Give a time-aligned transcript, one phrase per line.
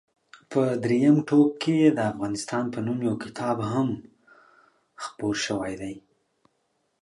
[0.51, 3.89] په درېیم ټوک کې د افغانستان په نوم یو کتاب هم
[5.03, 5.95] خپور شوی دی.